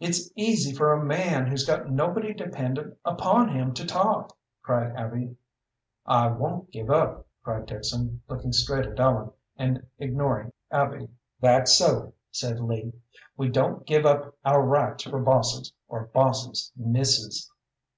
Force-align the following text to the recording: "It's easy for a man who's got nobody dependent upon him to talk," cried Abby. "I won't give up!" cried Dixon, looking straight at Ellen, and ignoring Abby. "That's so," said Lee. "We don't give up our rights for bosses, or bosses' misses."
"It's 0.00 0.30
easy 0.34 0.74
for 0.74 0.94
a 0.94 1.04
man 1.04 1.46
who's 1.46 1.66
got 1.66 1.90
nobody 1.90 2.32
dependent 2.32 2.96
upon 3.04 3.50
him 3.50 3.74
to 3.74 3.84
talk," 3.84 4.34
cried 4.62 4.96
Abby. 4.96 5.36
"I 6.06 6.28
won't 6.28 6.70
give 6.70 6.88
up!" 6.88 7.26
cried 7.44 7.66
Dixon, 7.66 8.22
looking 8.30 8.54
straight 8.54 8.86
at 8.86 8.98
Ellen, 8.98 9.30
and 9.58 9.86
ignoring 9.98 10.54
Abby. 10.70 11.06
"That's 11.40 11.74
so," 11.76 12.14
said 12.30 12.60
Lee. 12.60 12.94
"We 13.36 13.50
don't 13.50 13.84
give 13.86 14.06
up 14.06 14.34
our 14.42 14.62
rights 14.62 15.02
for 15.02 15.18
bosses, 15.20 15.74
or 15.86 16.06
bosses' 16.06 16.72
misses." 16.74 17.50